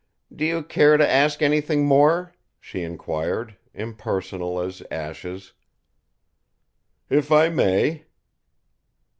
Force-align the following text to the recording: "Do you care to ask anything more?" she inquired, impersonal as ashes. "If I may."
"Do 0.35 0.45
you 0.45 0.63
care 0.63 0.97
to 0.97 1.07
ask 1.07 1.43
anything 1.43 1.85
more?" 1.85 2.33
she 2.59 2.81
inquired, 2.81 3.55
impersonal 3.71 4.59
as 4.59 4.81
ashes. 4.89 5.53
"If 7.07 7.31
I 7.31 7.49
may." 7.49 8.05